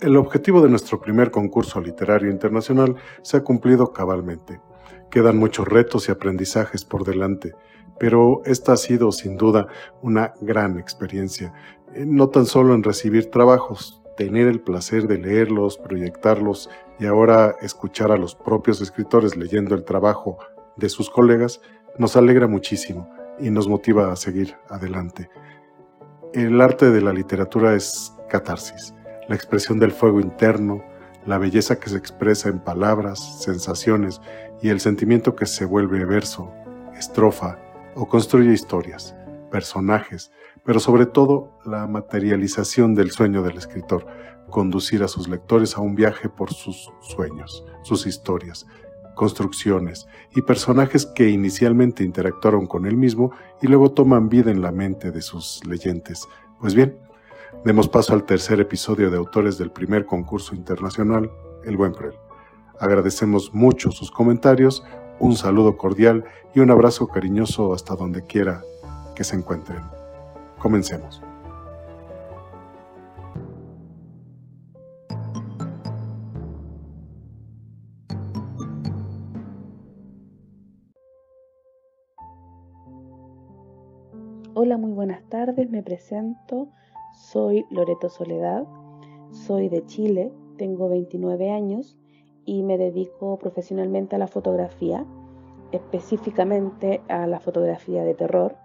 [0.00, 4.60] El objetivo de nuestro primer concurso literario internacional se ha cumplido cabalmente.
[5.10, 7.54] Quedan muchos retos y aprendizajes por delante,
[7.98, 9.68] pero esta ha sido sin duda
[10.02, 11.52] una gran experiencia,
[11.94, 16.68] eh, no tan solo en recibir trabajos, tener el placer de leerlos, proyectarlos
[16.98, 20.38] y ahora escuchar a los propios escritores leyendo el trabajo
[20.76, 21.60] de sus colegas,
[21.98, 23.08] nos alegra muchísimo
[23.38, 25.30] y nos motiva a seguir adelante.
[26.32, 28.92] El arte de la literatura es catarsis,
[29.28, 30.82] la expresión del fuego interno,
[31.26, 34.20] la belleza que se expresa en palabras, sensaciones
[34.62, 36.52] y el sentimiento que se vuelve verso,
[36.98, 37.58] estrofa
[37.94, 39.14] o construye historias,
[39.50, 40.30] personajes,
[40.64, 44.06] pero sobre todo la materialización del sueño del escritor,
[44.50, 48.66] conducir a sus lectores a un viaje por sus sueños, sus historias,
[49.14, 54.72] construcciones y personajes que inicialmente interactuaron con él mismo y luego toman vida en la
[54.72, 56.26] mente de sus leyentes.
[56.60, 56.98] Pues bien,
[57.64, 61.30] demos paso al tercer episodio de autores del primer concurso internacional,
[61.64, 62.14] El Buen Cruel.
[62.78, 64.84] Agradecemos mucho sus comentarios,
[65.18, 66.24] un saludo cordial
[66.54, 68.60] y un abrazo cariñoso hasta donde quiera
[69.16, 69.80] que se encuentren.
[70.58, 71.22] Comencemos.
[84.56, 86.68] Hola, muy buenas tardes, me presento,
[87.34, 88.64] soy Loreto Soledad,
[89.32, 91.98] soy de Chile, tengo 29 años
[92.44, 95.04] y me dedico profesionalmente a la fotografía,
[95.72, 98.56] específicamente a la fotografía de terror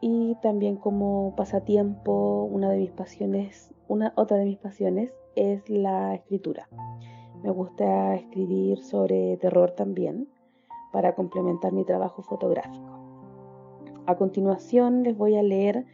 [0.00, 6.16] y también como pasatiempo, una de mis pasiones, una otra de mis pasiones es la
[6.16, 6.68] escritura.
[7.44, 10.26] Me gusta escribir sobre terror también
[10.92, 12.98] para complementar mi trabajo fotográfico.
[14.06, 15.86] A continuación les voy a leer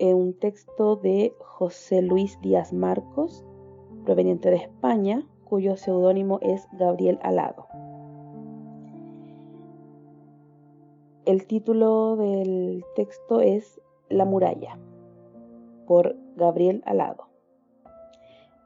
[0.00, 3.44] un texto de José Luis Díaz Marcos,
[4.04, 7.66] proveniente de España, cuyo seudónimo es Gabriel Alado.
[11.26, 14.78] El título del texto es La muralla,
[15.86, 17.28] por Gabriel Alado.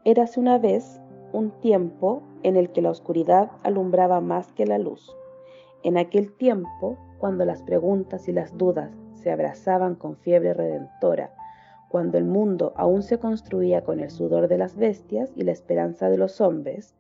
[0.04, 1.00] Érase una vez
[1.32, 5.16] un tiempo en el que la oscuridad alumbraba más que la luz.
[5.82, 11.30] En aquel tiempo, cuando las preguntas y las dudas se abrazaban con fiebre redentora,
[11.88, 16.10] cuando el mundo aún se construía con el sudor de las bestias y la esperanza
[16.10, 16.94] de los hombres,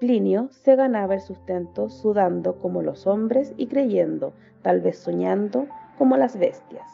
[0.00, 4.32] Plinio se ganaba el sustento sudando como los hombres y creyendo,
[4.62, 6.90] tal vez soñando, como las bestias.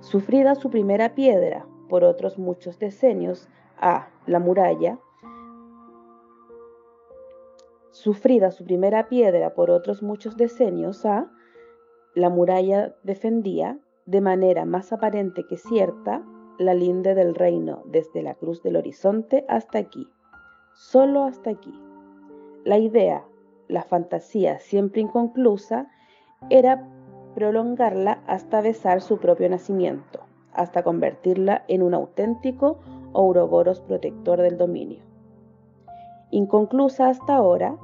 [0.00, 4.98] Sufrida su primera piedra por otros muchos decenios, a la muralla,
[7.90, 11.28] sufrida su primera piedra por otros muchos decenios, a
[12.14, 16.22] la muralla defendía, de manera más aparente que cierta,
[16.58, 20.06] la linde del reino desde la cruz del horizonte hasta aquí,
[20.74, 21.74] solo hasta aquí.
[22.64, 23.24] La idea,
[23.68, 25.90] la fantasía siempre inconclusa,
[26.50, 26.88] era
[27.34, 30.20] prolongarla hasta besar su propio nacimiento,
[30.52, 32.78] hasta convertirla en un auténtico
[33.12, 35.02] ouroboros protector del dominio.
[36.30, 37.76] Inconclusa hasta ahora,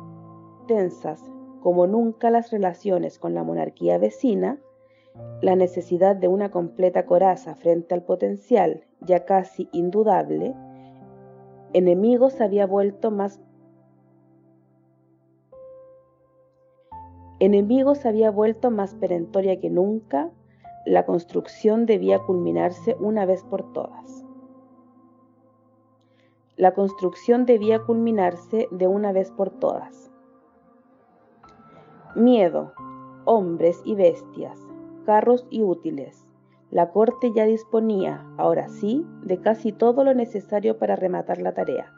[0.68, 1.30] tensas
[1.60, 4.58] como nunca las relaciones con la monarquía vecina,
[5.42, 10.54] la necesidad de una completa coraza frente al potencial ya casi indudable,
[11.72, 13.40] enemigo se había vuelto más
[17.40, 20.30] enemigo se había vuelto más perentoria que nunca,
[20.84, 24.24] la construcción debía culminarse una vez por todas.
[26.56, 30.09] La construcción debía culminarse de una vez por todas.
[32.16, 32.72] Miedo,
[33.24, 34.58] hombres y bestias,
[35.06, 36.26] carros y útiles.
[36.68, 41.92] La corte ya disponía, ahora sí, de casi todo lo necesario para rematar la tarea.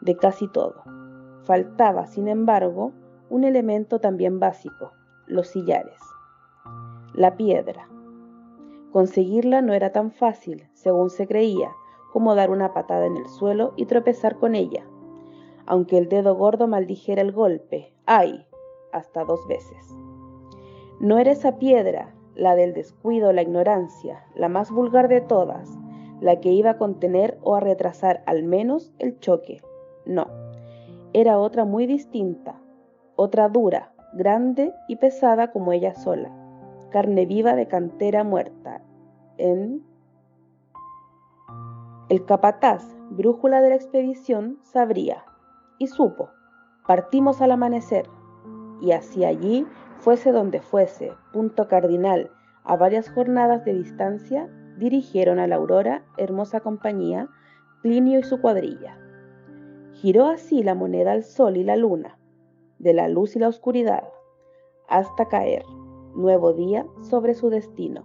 [0.00, 0.82] De casi todo.
[1.44, 2.92] Faltaba, sin embargo,
[3.28, 4.92] un elemento también básico,
[5.26, 6.00] los sillares.
[7.12, 7.88] La piedra.
[8.90, 11.72] Conseguirla no era tan fácil, según se creía,
[12.10, 14.86] como dar una patada en el suelo y tropezar con ella,
[15.66, 18.46] aunque el dedo gordo maldijera el golpe, ¡ay!
[18.92, 19.96] Hasta dos veces.
[21.00, 25.78] No era esa piedra, la del descuido, la ignorancia, la más vulgar de todas,
[26.20, 29.62] la que iba a contener o a retrasar al menos el choque.
[30.04, 30.26] No,
[31.12, 32.60] era otra muy distinta,
[33.16, 36.30] otra dura, grande y pesada como ella sola,
[36.90, 38.82] carne viva de cantera muerta.
[39.38, 39.84] En
[42.08, 45.24] el capataz, brújula de la expedición, sabría,
[45.78, 46.30] y supo.
[46.86, 48.08] Partimos al amanecer,
[48.80, 49.66] y hacia allí,
[49.98, 52.30] fuese donde fuese, punto cardinal,
[52.64, 57.28] a varias jornadas de distancia, dirigieron a la aurora, hermosa compañía,
[57.82, 58.98] Plinio y su cuadrilla.
[59.92, 62.18] Giró así la moneda al sol y la luna,
[62.78, 64.08] de la luz y la oscuridad,
[64.88, 65.64] hasta caer,
[66.14, 68.04] nuevo día, sobre su destino.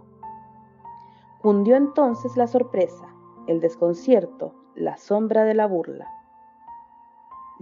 [1.40, 3.06] Cundió entonces la sorpresa,
[3.48, 6.06] el desconcierto, la sombra de la burla.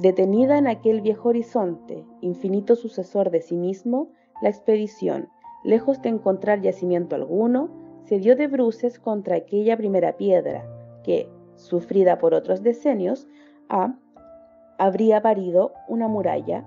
[0.01, 4.09] Detenida en aquel viejo horizonte, infinito sucesor de sí mismo,
[4.41, 5.29] la expedición,
[5.63, 7.69] lejos de encontrar yacimiento alguno,
[8.05, 10.65] se dio de bruces contra aquella primera piedra
[11.05, 13.29] que, sufrida por otros decenios,
[14.79, 16.65] habría parido una muralla,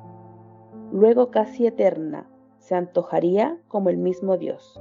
[0.92, 2.30] luego casi eterna,
[2.60, 4.80] se antojaría como el mismo Dios.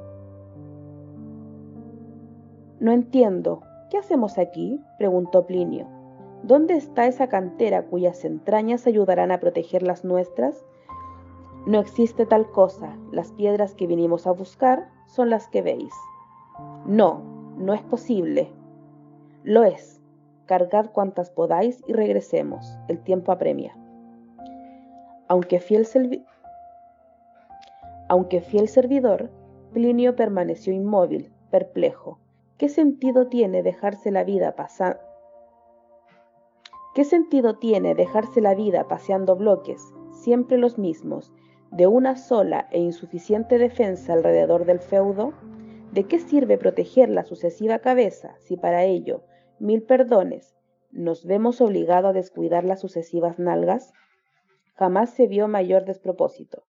[2.81, 4.79] No entiendo, ¿qué hacemos aquí?
[4.99, 6.02] preguntó Plinio.
[6.43, 10.65] ¿Dónde está esa cantera cuyas entrañas ayudarán a proteger las nuestras?
[11.67, 15.95] No existe tal cosa, las piedras que vinimos a buscar son las que veis.
[16.85, 17.23] No,
[17.57, 18.51] no es posible.
[19.45, 20.01] Lo es.
[20.47, 22.77] Cargad cuantas podáis y regresemos.
[22.89, 23.77] El tiempo apremia.
[25.29, 25.87] Aunque fiel,
[28.69, 29.31] servidor,
[29.73, 32.19] Plinio permaneció inmóvil, perplejo.
[32.59, 35.12] ¿Qué sentido tiene dejarse la vida pasando?
[36.95, 41.33] ¿Qué sentido tiene dejarse la vida paseando bloques, siempre los mismos,
[41.71, 45.33] de una sola e insuficiente defensa alrededor del feudo?
[45.93, 49.23] ¿De qué sirve proteger la sucesiva cabeza si para ello,
[49.59, 50.55] mil perdones,
[50.91, 53.95] nos vemos obligados a descuidar las sucesivas nalgas?
[54.75, 56.65] Jamás se vio mayor despropósito.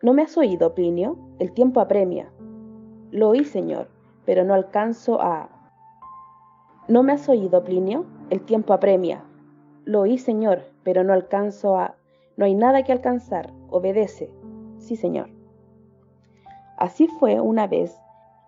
[0.00, 1.18] ¿No me has oído, Plinio?
[1.38, 2.32] El tiempo apremia.
[3.10, 3.88] Lo oí, señor,
[4.24, 5.50] pero no alcanzo a...
[6.88, 8.06] ¿No me has oído, Plinio?
[8.32, 9.22] El tiempo apremia.
[9.84, 11.96] Lo oí, señor, pero no alcanzo a...
[12.38, 13.52] No hay nada que alcanzar.
[13.68, 14.30] Obedece.
[14.78, 15.28] Sí, señor.
[16.78, 17.94] Así fue una vez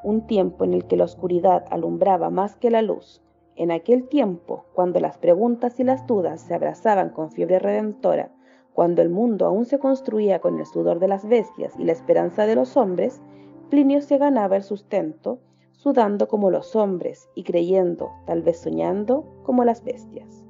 [0.02, 3.20] un tiempo en el que la oscuridad alumbraba más que la luz.
[3.56, 8.30] En aquel tiempo, cuando las preguntas y las dudas se abrazaban con fiebre redentora,
[8.72, 12.46] cuando el mundo aún se construía con el sudor de las bestias y la esperanza
[12.46, 13.20] de los hombres,
[13.68, 15.40] Plinio se ganaba el sustento,
[15.84, 20.46] sudando como los hombres y creyendo, tal vez soñando, como las bestias.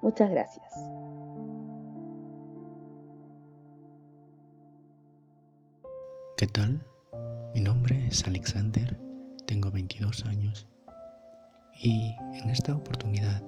[0.00, 0.72] Muchas gracias.
[6.36, 6.86] ¿Qué tal?
[7.52, 8.96] Mi nombre es Alexander,
[9.44, 10.68] tengo 22 años
[11.82, 13.42] y en esta oportunidad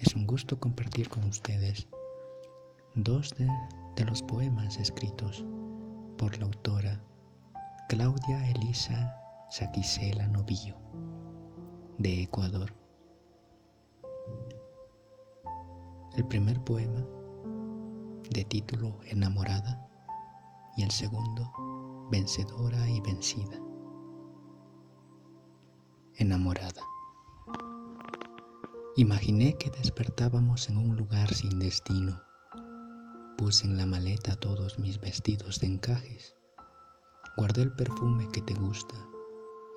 [0.00, 1.86] es un gusto compartir con ustedes
[2.96, 3.46] dos de,
[4.04, 5.44] los poemas escritos
[6.16, 7.04] por la autora
[7.90, 9.20] Claudia Elisa
[9.50, 10.76] Saquicela Novillo
[11.98, 12.72] de Ecuador.
[16.14, 17.04] El primer poema,
[18.30, 19.90] de título Enamorada,
[20.76, 21.50] y el segundo,
[22.12, 23.58] Vencedora y Vencida.
[26.14, 26.84] Enamorada.
[28.94, 32.22] Imaginé que despertábamos en un lugar sin destino.
[33.36, 36.39] Puse en la maleta todos mis vestidos de encajes.
[37.40, 38.94] Guardé el perfume que te gusta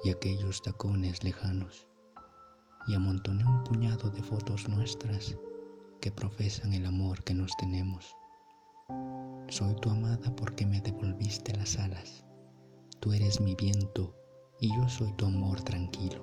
[0.04, 1.88] y aquellos tacones lejanos.
[2.88, 5.38] Y amontoné un puñado de fotos nuestras
[6.02, 8.18] que profesan el amor que nos tenemos.
[9.48, 12.26] Soy tu amada porque me devolviste las alas.
[13.00, 14.14] Tú eres mi viento
[14.60, 16.22] y yo soy tu amor tranquilo.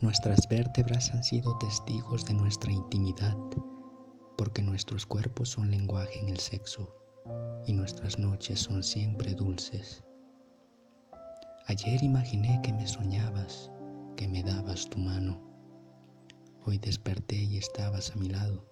[0.00, 3.36] Nuestras vértebras han sido testigos de nuestra intimidad,
[4.38, 7.01] porque nuestros cuerpos son lenguaje en el sexo
[7.66, 10.02] y nuestras noches son siempre dulces.
[11.66, 13.70] Ayer imaginé que me soñabas,
[14.16, 15.52] que me dabas tu mano
[16.64, 18.64] Hoy desperté y estabas a mi lado.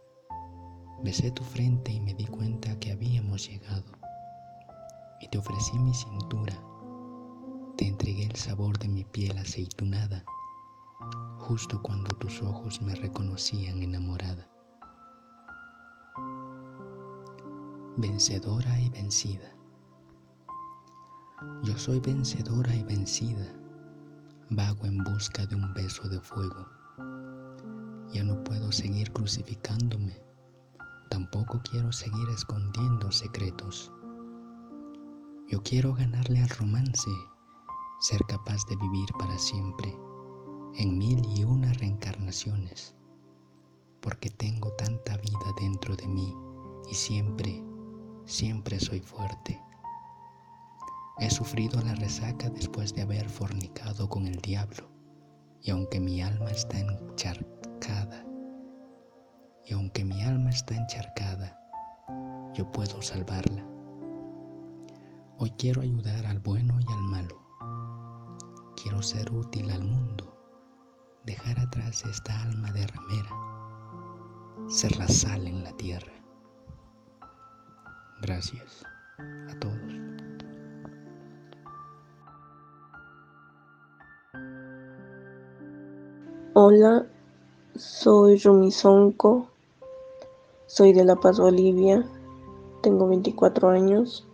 [1.02, 3.98] Besé tu frente y me di cuenta que habíamos llegado.
[5.20, 6.54] Y te ofrecí mi cintura.
[7.76, 10.24] Te entregué el sabor de mi piel aceitunada,
[11.38, 14.48] justo cuando tus ojos me reconocían enamorada.
[18.00, 19.54] Vencedora y vencida.
[21.62, 23.46] Yo soy vencedora y vencida,
[24.50, 26.80] vago en busca de un beso de fuego
[28.12, 30.20] ya no puedo seguir crucificándome.
[31.10, 33.92] Tampoco quiero seguir escondiendo secretos.
[35.48, 37.10] Yo quiero ganarle al romance,
[38.00, 39.96] ser capaz de vivir para siempre,
[40.74, 42.94] en mil y una reencarnaciones,
[44.00, 46.34] porque tengo tanta vida dentro de mí
[46.88, 47.64] y siempre,
[48.30, 49.60] siempre soy fuerte.
[51.18, 54.88] He sufrido la resaca después de haber fornicado con el diablo,
[55.60, 58.24] y aunque mi alma está encharcada,
[59.66, 61.58] y aunque mi alma está encharcada,
[62.54, 63.66] yo puedo salvarla.
[65.38, 67.36] Hoy quiero ayudar al bueno y al malo.
[68.80, 70.26] Quiero ser útil al mundo.
[71.24, 73.30] dejar atrás esta alma de ramera,
[74.68, 76.19] ser la sal en la tierra.
[78.22, 78.84] Gracias
[79.48, 79.76] a todos.
[86.52, 87.06] Hola,
[87.76, 89.48] soy Rumizonco,
[90.66, 92.04] soy de La Paz, Bolivia,
[92.82, 94.26] tengo 24 años.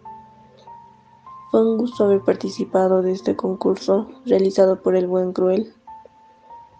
[1.53, 5.73] Fue un gusto haber participado de este concurso realizado por el Buen Cruel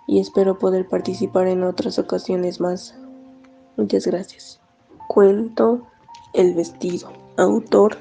[0.09, 2.99] y espero poder participar en otras ocasiones más.
[3.77, 4.61] Muchas gracias.
[5.07, 5.87] Cuento
[6.37, 7.11] El vestido.
[7.39, 7.97] Autor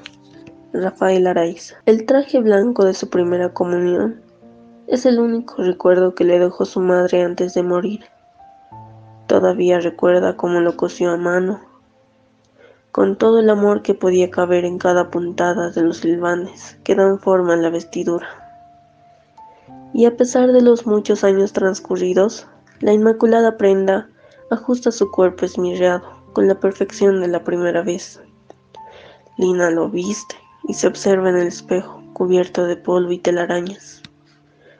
[0.74, 1.76] Rafael Araiza.
[1.86, 4.20] El traje blanco de su primera comunión
[4.88, 8.04] es el único recuerdo que le dejó su madre antes de morir.
[9.26, 11.62] Todavía recuerda cómo lo cosió a mano,
[12.92, 17.18] con todo el amor que podía caber en cada puntada de los silvanes que dan
[17.18, 18.28] forma a la vestidura.
[19.94, 22.46] Y a pesar de los muchos años transcurridos,
[22.80, 24.10] la inmaculada prenda
[24.50, 26.02] ajusta su cuerpo esmirreado
[26.34, 28.20] con la perfección de la primera vez.
[29.38, 30.36] Lina lo viste
[30.68, 34.02] y se observa en el espejo cubierto de polvo y telarañas.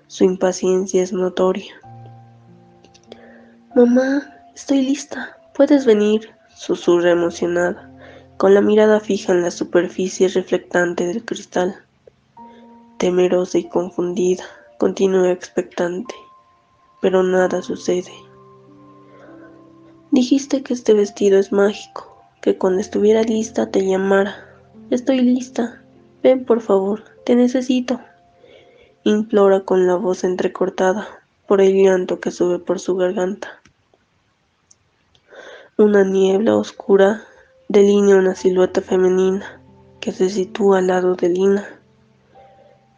[0.07, 1.75] Su impaciencia es notoria.
[3.75, 4.23] Mamá,
[4.55, 5.37] estoy lista.
[5.55, 6.37] ¿Puedes venir?
[6.57, 7.91] susurra emocionada,
[8.39, 11.77] con la mirada fija en la superficie reflectante del cristal.
[12.99, 14.45] Temerosa y confundida,
[14.79, 16.15] continúa expectante,
[17.03, 18.13] pero nada sucede.
[20.11, 24.46] Dijiste que este vestido es mágico, que cuando estuviera lista te llamara.
[24.89, 25.83] Estoy lista.
[26.23, 28.01] Ven, por favor, te necesito
[29.03, 31.09] implora con la voz entrecortada
[31.49, 33.61] por el llanto que sube por su garganta.
[35.77, 37.25] Una niebla oscura
[37.69, 39.61] delinea una silueta femenina
[39.99, 41.67] que se sitúa al lado de Lina.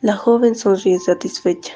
[0.03, 1.73] La joven sonríe satisfecha,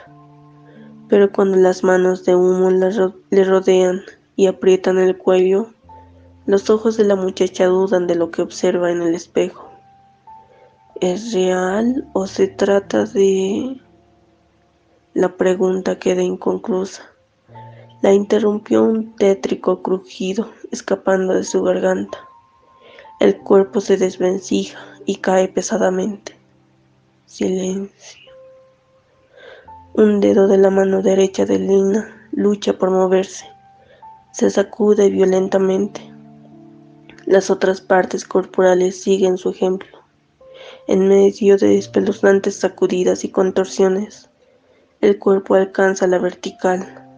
[1.09, 4.02] pero cuando las manos de humo le rodean
[4.37, 5.71] y aprietan el cuello,
[6.45, 9.72] los ojos de la muchacha dudan de lo que observa en el espejo.
[11.02, 13.80] ¿Es real o se trata de...
[15.14, 17.02] La pregunta queda inconclusa.
[18.02, 22.18] La interrumpió un tétrico crujido escapando de su garganta.
[23.18, 26.38] El cuerpo se desvencija y cae pesadamente.
[27.26, 28.30] Silencio.
[29.94, 33.44] Un dedo de la mano derecha de Lina lucha por moverse.
[34.30, 36.00] Se sacude violentamente.
[37.26, 40.01] Las otras partes corporales siguen su ejemplo.
[40.89, 44.29] En medio de espeluznantes sacudidas y contorsiones,
[45.01, 47.09] el cuerpo alcanza la vertical.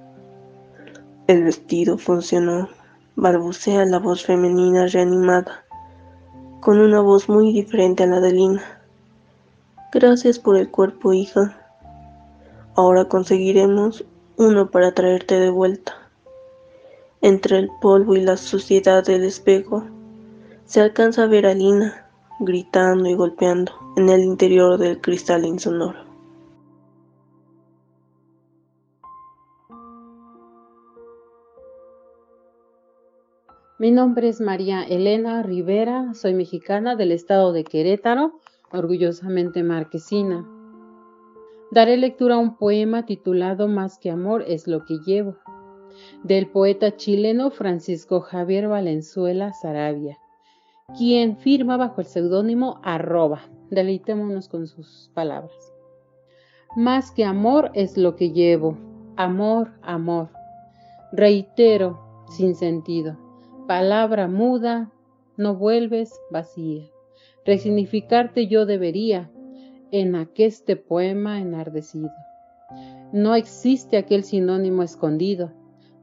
[1.28, 2.68] El vestido funcionó,
[3.16, 5.64] balbucea la voz femenina reanimada,
[6.60, 8.82] con una voz muy diferente a la de Lina.
[9.92, 11.58] Gracias por el cuerpo, hija.
[12.76, 14.04] Ahora conseguiremos
[14.36, 15.94] uno para traerte de vuelta.
[17.22, 19.84] Entre el polvo y la suciedad del espejo,
[20.66, 22.03] se alcanza a ver a Lina
[22.44, 26.04] gritando y golpeando en el interior del cristal insonoro.
[33.76, 38.38] Mi nombre es María Elena Rivera, soy mexicana del estado de Querétaro,
[38.70, 40.48] orgullosamente marquesina.
[41.70, 45.36] Daré lectura a un poema titulado Más que amor es lo que llevo,
[46.22, 50.18] del poeta chileno Francisco Javier Valenzuela Sarabia,
[50.96, 53.42] quien firma bajo el seudónimo arroba.
[53.70, 55.72] Deleitémonos con sus palabras.
[56.76, 58.76] Más que amor es lo que llevo,
[59.16, 60.30] amor, amor.
[61.12, 63.16] Reitero, sin sentido
[63.66, 64.90] palabra muda,
[65.36, 66.84] no vuelves vacía.
[67.44, 69.30] Resignificarte yo debería
[69.90, 72.10] en aqueste poema enardecido.
[73.12, 75.52] No existe aquel sinónimo escondido,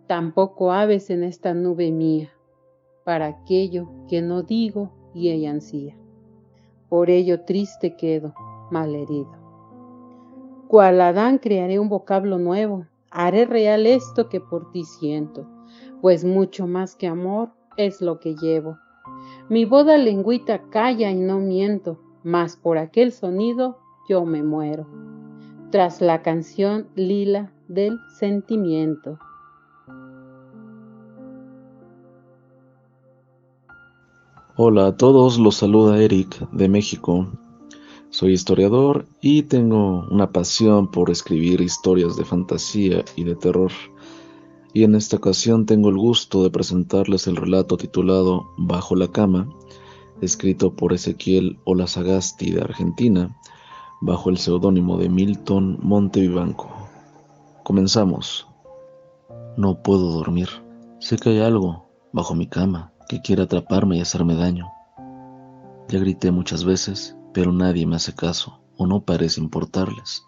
[0.07, 2.31] tampoco aves en esta nube mía,
[3.11, 5.97] para aquello que no digo y ella ansía.
[6.87, 8.33] Por ello triste quedo,
[8.71, 9.33] malherido.
[10.69, 15.45] Cual Adán crearé un vocablo nuevo, haré real esto que por ti siento
[15.99, 18.77] pues mucho más que amor es lo que llevo.
[19.49, 23.77] Mi boda lengüita calla y no miento, mas por aquel sonido
[24.07, 24.87] yo me muero.
[25.69, 29.19] Tras la canción lila del sentimiento.
[34.57, 37.25] Hola a todos, los saluda Eric de México.
[38.09, 43.71] Soy historiador y tengo una pasión por escribir historias de fantasía y de terror
[44.73, 49.47] y en esta ocasión tengo el gusto de presentarles el relato titulado Bajo la cama,
[50.19, 53.33] escrito por Ezequiel Olazagasti de Argentina,
[54.01, 56.69] bajo el seudónimo de Milton Montevivanco.
[57.63, 58.47] Comenzamos.
[59.55, 60.49] No puedo dormir.
[60.99, 64.71] Sé que hay algo bajo mi cama que quiere atraparme y hacerme daño.
[65.89, 70.25] Ya grité muchas veces, pero nadie me hace caso o no parece importarles.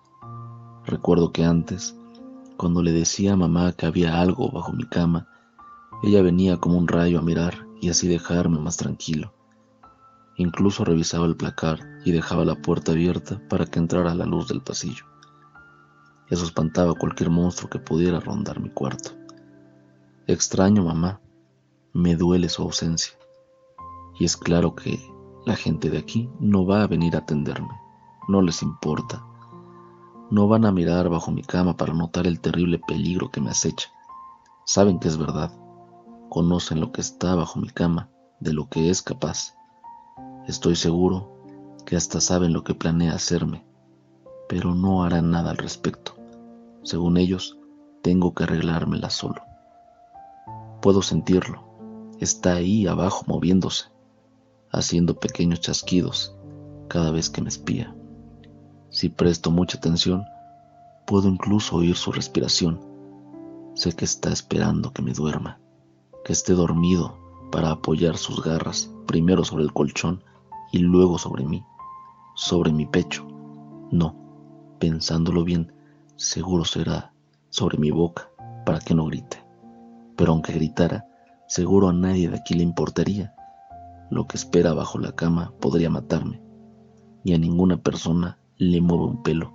[0.85, 1.97] Recuerdo que antes,
[2.57, 5.29] cuando le decía a mamá que había algo bajo mi cama,
[6.03, 9.33] ella venía como un rayo a mirar y así dejarme más tranquilo.
[10.35, 14.61] Incluso revisaba el placar y dejaba la puerta abierta para que entrara la luz del
[14.61, 15.05] pasillo.
[16.29, 19.11] Eso espantaba cualquier monstruo que pudiera rondar mi cuarto.
[20.27, 21.21] Extraño mamá,
[21.93, 23.13] me duele su ausencia.
[24.19, 24.99] Y es claro que
[25.45, 27.79] la gente de aquí no va a venir a atenderme,
[28.27, 29.23] no les importa.
[30.31, 33.89] No van a mirar bajo mi cama para notar el terrible peligro que me acecha.
[34.65, 35.53] Saben que es verdad,
[36.29, 38.09] conocen lo que está bajo mi cama,
[38.39, 39.53] de lo que es capaz.
[40.47, 41.29] Estoy seguro
[41.85, 43.63] que hasta saben lo que planea hacerme,
[44.49, 46.15] pero no harán nada al respecto.
[46.81, 47.57] Según ellos,
[48.01, 49.41] tengo que arreglármela solo.
[50.81, 51.72] Puedo sentirlo.
[52.19, 53.85] Está ahí abajo moviéndose,
[54.71, 56.35] haciendo pequeños chasquidos
[56.87, 57.95] cada vez que me espía.
[58.89, 60.23] Si presto mucha atención,
[61.05, 62.79] puedo incluso oír su respiración.
[63.75, 65.59] Sé que está esperando que me duerma
[66.23, 67.17] que esté dormido
[67.51, 70.23] para apoyar sus garras primero sobre el colchón
[70.71, 71.63] y luego sobre mí,
[72.35, 73.27] sobre mi pecho.
[73.91, 74.15] No,
[74.79, 75.71] pensándolo bien,
[76.15, 77.13] seguro será
[77.49, 78.29] sobre mi boca
[78.65, 79.43] para que no grite.
[80.15, 81.05] Pero aunque gritara,
[81.53, 83.35] seguro a nadie de aquí le importaría.
[84.09, 86.41] Lo que espera bajo la cama podría matarme,
[87.23, 89.53] y a ninguna persona le mueve un pelo.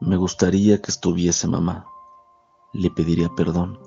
[0.00, 1.86] Me gustaría que estuviese mamá.
[2.72, 3.80] Le pediría perdón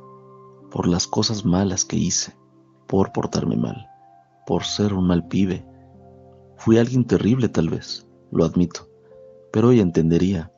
[0.70, 2.36] por las cosas malas que hice,
[2.88, 3.88] por portarme mal,
[4.46, 5.66] por ser un mal pibe.
[6.58, 8.90] Fui alguien terrible tal vez, lo admito,
[9.54, 10.52] pero ella entendería,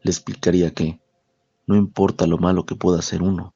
[0.00, 1.02] le explicaría que
[1.66, 3.53] no importa lo malo que pueda ser uno,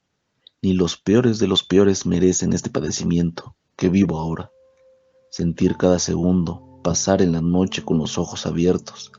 [0.60, 4.50] ni los peores de los peores merecen este padecimiento que vivo ahora.
[5.30, 9.12] Sentir cada segundo, pasar en la noche con los ojos abiertos,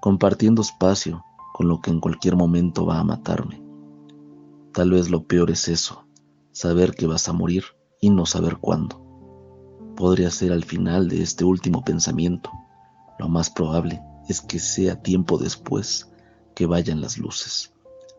[0.00, 3.62] compartiendo espacio con lo que en cualquier momento va a matarme.
[4.72, 6.06] Tal vez lo peor es eso,
[6.52, 7.64] saber que vas a morir
[8.00, 9.00] y no saber cuándo.
[9.96, 12.50] Podría ser al final de este último pensamiento.
[13.18, 16.10] Lo más probable es que sea tiempo después
[16.54, 17.74] que vayan las luces.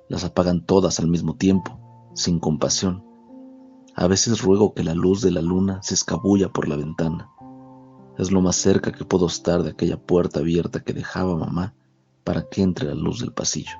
[0.07, 1.79] Las apagan todas al mismo tiempo,
[2.13, 3.03] sin compasión.
[3.95, 7.29] A veces ruego que la luz de la luna se escabulla por la ventana.
[8.17, 11.73] Es lo más cerca que puedo estar de aquella puerta abierta que dejaba mamá
[12.23, 13.75] para que entre la luz del pasillo.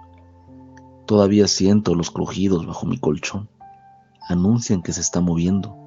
[1.05, 3.49] Todavía siento los crujidos bajo mi colchón
[4.27, 5.77] anuncian que se está moviendo.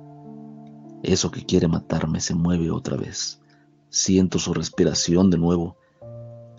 [1.02, 3.40] Eso que quiere matarme se mueve otra vez.
[3.88, 5.76] Siento su respiración de nuevo.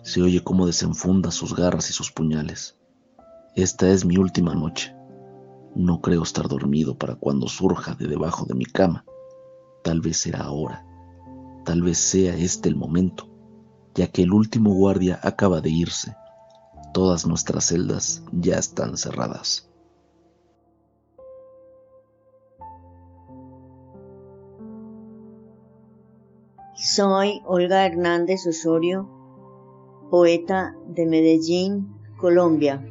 [0.02, 2.76] Se oye cómo desenfunda sus garras y sus puñales.
[3.54, 4.94] Esta es mi última noche.
[5.74, 9.04] No creo estar dormido para cuando surja de debajo de mi cama.
[9.82, 10.84] Tal vez será ahora.
[11.64, 13.28] Tal vez sea este el momento,
[13.94, 16.16] ya que el último guardia acaba de irse.
[16.92, 19.68] Todas nuestras celdas ya están cerradas.
[26.74, 29.08] Soy Olga Hernández Osorio,
[30.10, 32.84] poeta de Medellín, Colombia.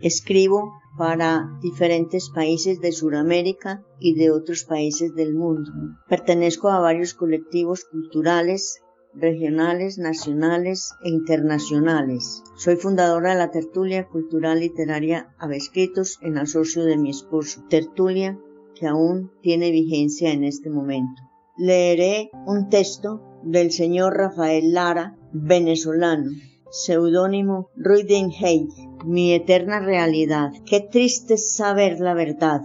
[0.00, 5.70] Escribo para diferentes países de Sudamérica y de otros países del mundo.
[6.08, 8.80] Pertenezco a varios colectivos culturales,
[9.14, 12.42] regionales, nacionales e internacionales.
[12.56, 17.64] Soy fundadora de la Tertulia Cultural Literaria Avescritos en asocio de mi esposo.
[17.68, 18.38] Tertulia
[18.74, 26.30] que aún tiene vigencia en este momento leeré un texto del señor Rafael Lara, venezolano,
[26.70, 28.68] seudónimo Ruidenheim,
[29.04, 30.52] mi eterna realidad.
[30.64, 32.62] Qué triste es saber la verdad,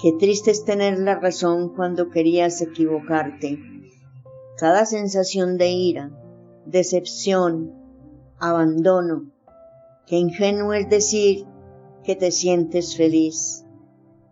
[0.00, 3.58] qué triste es tener la razón cuando querías equivocarte.
[4.58, 6.10] Cada sensación de ira,
[6.66, 7.72] decepción,
[8.38, 9.30] abandono,
[10.06, 11.46] qué ingenuo es decir
[12.04, 13.64] que te sientes feliz,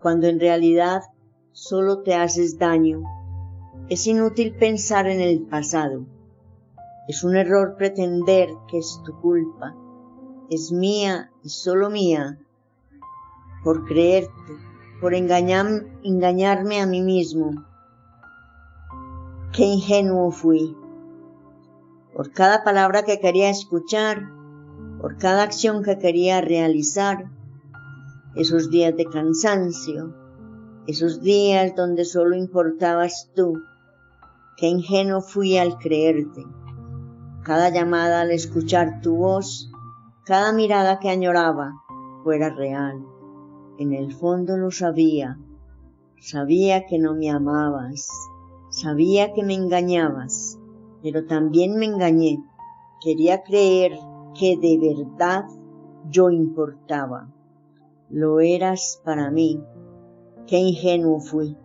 [0.01, 1.03] cuando en realidad
[1.53, 3.03] solo te haces daño
[3.89, 6.07] es inútil pensar en el pasado.
[7.09, 9.75] Es un error pretender que es tu culpa.
[10.51, 12.39] Es mía y solo mía.
[13.65, 14.53] Por creerte,
[15.01, 17.65] por engañarme a mí mismo.
[19.53, 20.77] Qué ingenuo fui.
[22.15, 24.29] Por cada palabra que quería escuchar,
[25.01, 27.31] por cada acción que quería realizar,
[28.35, 30.15] esos días de cansancio,
[30.87, 33.55] esos días donde solo importabas tú,
[34.59, 36.45] Qué ingenuo fui al creerte.
[37.49, 39.71] Cada llamada al escuchar tu voz,
[40.27, 41.83] cada mirada que añoraba,
[42.23, 43.03] fuera real.
[43.79, 45.39] En el fondo lo sabía.
[46.21, 48.07] Sabía que no me amabas.
[48.69, 50.59] Sabía que me engañabas.
[51.03, 52.45] Pero también me engañé.
[53.03, 53.99] Quería creer
[54.39, 55.47] que de verdad
[56.11, 57.31] yo importaba.
[58.11, 59.59] Lo eras para mí.
[60.47, 61.57] Qué ingenuo fui.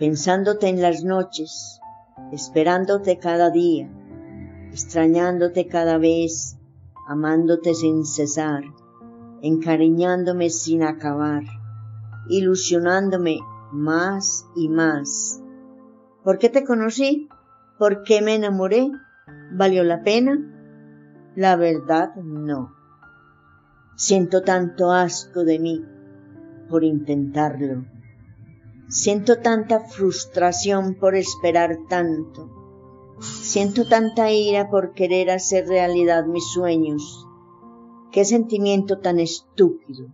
[0.00, 1.80] Pensándote en las noches,
[2.32, 3.88] esperándote cada día,
[4.72, 6.56] extrañándote cada vez,
[7.06, 8.64] amándote sin cesar,
[9.42, 11.42] encariñándome sin acabar,
[12.30, 13.38] ilusionándome
[13.70, 15.42] más y más.
[16.24, 17.28] ¿Por qué te conocí?
[17.78, 18.90] ¿Por qué me enamoré?
[19.52, 20.40] ¿Valió la pena?
[21.36, 22.74] La verdad no.
[23.94, 25.84] Siento tanto asco de mí
[26.70, 27.84] por intentarlo.
[28.88, 32.61] Siento tanta frustración por esperar tanto.
[33.22, 37.24] Siento tanta ira por querer hacer realidad mis sueños.
[38.10, 40.08] Qué sentimiento tan estúpido.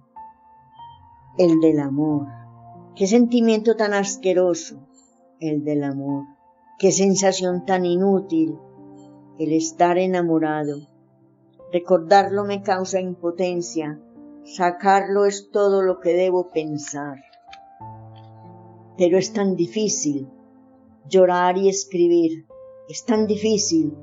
[1.38, 2.26] El del amor.
[2.94, 4.86] Qué sentimiento tan asqueroso.
[5.40, 6.26] El del amor.
[6.78, 8.58] Qué sensación tan inútil.
[9.38, 10.86] El estar enamorado.
[11.72, 13.98] Recordarlo me causa impotencia.
[14.44, 17.16] Sacarlo es todo lo que debo pensar.
[18.98, 20.28] Pero es tan difícil
[21.08, 22.46] llorar y escribir.
[22.88, 23.94] Es tan difícil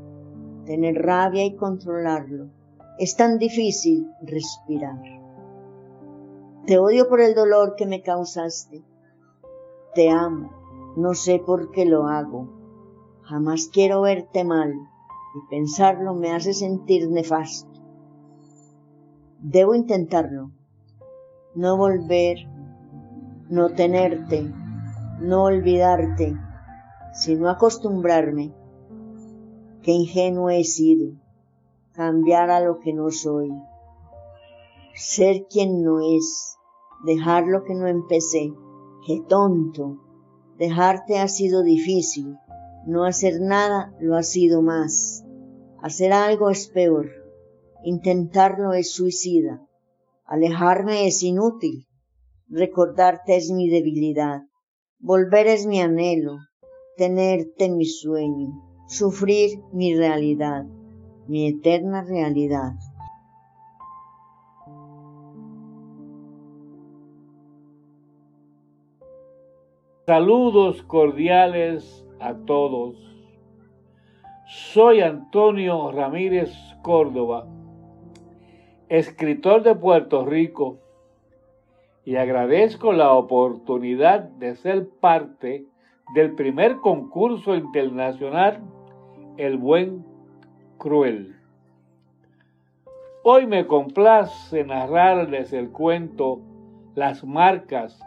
[0.67, 2.51] tener rabia y controlarlo.
[2.99, 5.01] Es tan difícil respirar.
[6.67, 8.83] Te odio por el dolor que me causaste.
[9.95, 10.93] Te amo.
[10.97, 12.47] No sé por qué lo hago.
[13.23, 17.81] Jamás quiero verte mal y pensarlo me hace sentir nefasto.
[19.39, 20.51] Debo intentarlo.
[21.55, 22.37] No volver,
[23.49, 24.47] no tenerte,
[25.21, 26.37] no olvidarte,
[27.13, 28.53] sino acostumbrarme.
[29.85, 31.13] Qué ingenuo he sido,
[31.93, 33.51] cambiar a lo que no soy,
[34.95, 36.57] ser quien no es,
[37.05, 38.51] dejar lo que no empecé.
[39.05, 40.01] Qué tonto.
[40.57, 42.35] Dejarte ha sido difícil,
[42.87, 45.23] no hacer nada lo ha sido más.
[45.83, 47.07] Hacer algo es peor.
[47.83, 49.61] Intentarlo es suicida.
[50.25, 51.85] Alejarme es inútil.
[52.47, 54.41] Recordarte es mi debilidad.
[54.97, 56.39] Volver es mi anhelo.
[56.97, 58.74] Tenerte mi sueño.
[58.87, 60.63] Sufrir mi realidad.
[61.27, 62.73] Mi eterna realidad.
[70.05, 72.95] Saludos cordiales a todos.
[74.45, 77.47] Soy Antonio Ramírez Córdoba,
[78.87, 80.77] escritor de Puerto Rico,
[82.05, 85.65] y agradezco la oportunidad de ser parte
[86.13, 88.61] del primer concurso internacional
[89.37, 90.05] El Buen
[90.77, 91.35] Cruel.
[93.23, 96.39] Hoy me complace narrarles el cuento
[96.95, 97.99] Las Marcas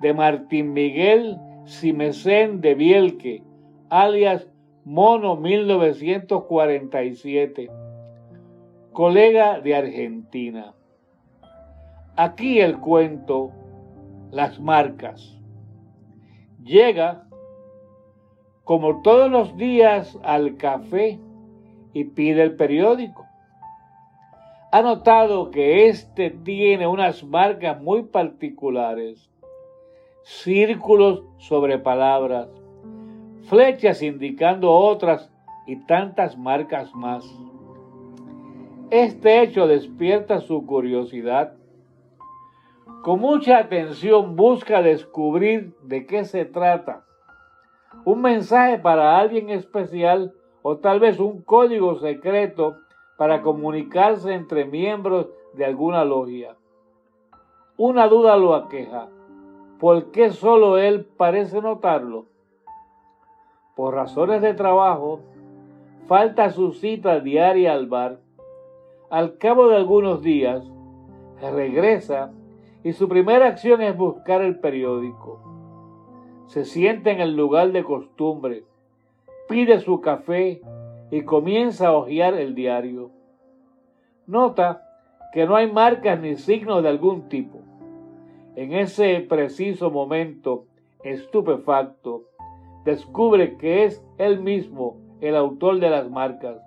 [0.00, 3.44] de Martín Miguel Simecén de Bielque,
[3.88, 4.48] alias
[4.84, 7.70] Mono 1947,
[8.92, 10.74] colega de Argentina.
[12.16, 13.52] Aquí el cuento,
[14.32, 15.38] las marcas.
[16.64, 17.23] Llega,
[18.64, 21.20] como todos los días, al café
[21.92, 23.26] y pide el periódico.
[24.72, 29.30] Ha notado que este tiene unas marcas muy particulares,
[30.22, 32.48] círculos sobre palabras,
[33.42, 35.30] flechas indicando otras
[35.66, 37.24] y tantas marcas más.
[38.90, 41.54] Este hecho despierta su curiosidad.
[43.02, 47.04] Con mucha atención busca descubrir de qué se trata.
[48.04, 52.76] Un mensaje para alguien especial o tal vez un código secreto
[53.16, 56.56] para comunicarse entre miembros de alguna logia.
[57.76, 59.08] Una duda lo aqueja.
[59.78, 62.26] ¿Por qué solo él parece notarlo?
[63.74, 65.20] por razones de trabajo,
[66.06, 68.18] falta su cita diaria al bar.
[69.10, 70.64] Al cabo de algunos días,
[71.40, 72.32] regresa
[72.82, 75.40] y su primera acción es buscar el periódico.
[76.46, 78.64] Se sienta en el lugar de costumbre,
[79.48, 80.60] pide su café
[81.10, 83.10] y comienza a hojear el diario.
[84.26, 84.82] Nota
[85.32, 87.60] que no hay marcas ni signos de algún tipo.
[88.56, 90.66] En ese preciso momento,
[91.02, 92.24] estupefacto,
[92.84, 96.58] descubre que es él mismo el autor de las marcas.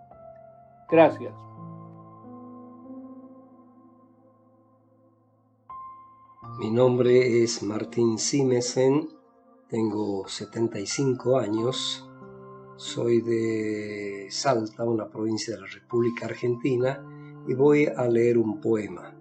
[0.89, 1.33] Gracias.
[6.59, 9.07] Mi nombre es Martín Simesen,
[9.69, 12.07] tengo 75 años,
[12.77, 17.03] soy de Salta, una provincia de la República Argentina,
[17.47, 19.13] y voy a leer un poema.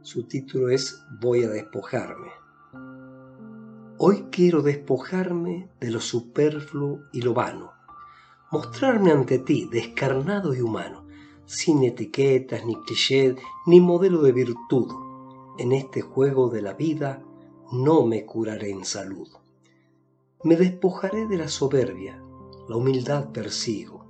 [0.00, 2.30] Su título es Voy a despojarme.
[3.98, 7.72] Hoy quiero despojarme de lo superfluo y lo vano,
[8.50, 11.06] mostrarme ante ti descarnado y humano,
[11.44, 13.36] sin etiquetas, ni clichés,
[13.66, 14.90] ni modelo de virtud.
[15.58, 17.22] En este juego de la vida
[17.72, 19.28] no me curaré en salud.
[20.42, 22.18] Me despojaré de la soberbia,
[22.66, 24.06] la humildad persigo,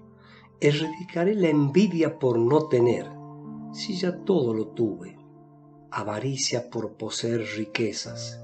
[0.60, 3.10] erradicaré la envidia por no tener,
[3.72, 5.18] si ya todo lo tuve,
[5.90, 8.40] avaricia por poseer riquezas.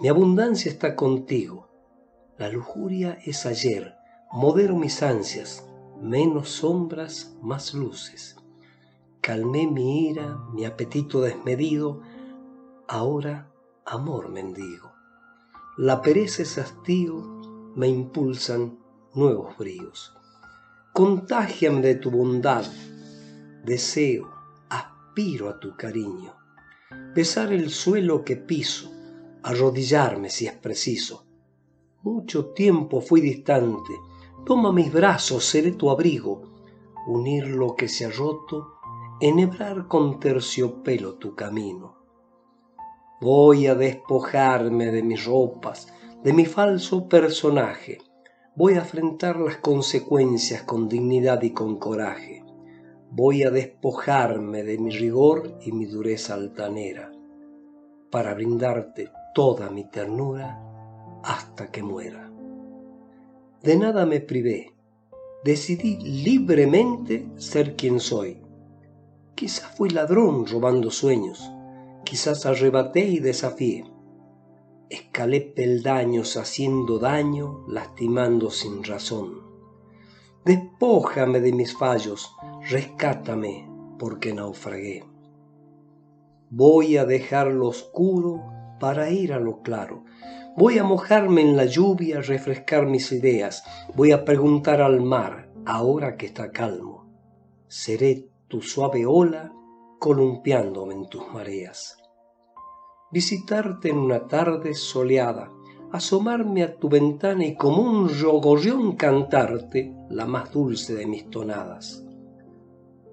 [0.00, 1.68] Mi abundancia está contigo,
[2.38, 3.94] la lujuria es ayer,
[4.32, 5.64] modero mis ansias,
[6.00, 8.34] menos sombras, más luces.
[9.20, 12.00] Calmé mi ira, mi apetito desmedido,
[12.88, 13.48] ahora
[13.84, 14.91] amor mendigo.
[15.78, 17.14] La pereza y hastío
[17.76, 18.78] me impulsan
[19.14, 20.12] nuevos bríos.
[20.92, 22.66] Contágiame de tu bondad,
[23.64, 24.30] deseo,
[24.68, 26.34] aspiro a tu cariño.
[27.14, 28.92] Besar el suelo que piso,
[29.42, 31.24] arrodillarme si es preciso.
[32.02, 33.94] Mucho tiempo fui distante,
[34.44, 36.42] toma mis brazos, seré tu abrigo,
[37.06, 38.74] unir lo que se ha roto,
[39.22, 42.01] enhebrar con terciopelo tu camino.
[43.22, 45.86] Voy a despojarme de mis ropas,
[46.24, 47.98] de mi falso personaje,
[48.54, 52.44] Voy a afrontar las consecuencias con dignidad y con coraje.
[53.10, 57.12] Voy a despojarme de mi rigor y mi dureza altanera
[58.10, 60.60] para brindarte toda mi ternura
[61.22, 62.30] hasta que muera.
[63.62, 64.74] De nada me privé,
[65.44, 68.42] decidí libremente ser quien soy.
[69.34, 71.51] Quizás fui ladrón robando sueños,
[72.04, 73.84] quizás arrebaté y desafié
[74.92, 79.40] escalé peldaños haciendo daño, lastimando sin razón.
[80.44, 82.30] Despójame de mis fallos,
[82.68, 83.66] rescátame
[83.98, 85.04] porque naufragué.
[86.50, 88.42] Voy a dejar lo oscuro
[88.78, 90.04] para ir a lo claro.
[90.58, 93.64] Voy a mojarme en la lluvia, refrescar mis ideas.
[93.94, 97.06] Voy a preguntar al mar, ahora que está calmo.
[97.68, 99.54] Seré tu suave ola
[100.02, 102.02] columpiándome en tus mareas
[103.12, 105.52] visitarte en una tarde soleada,
[105.92, 112.02] asomarme a tu ventana y como un rogorrión cantarte la más dulce de mis tonadas.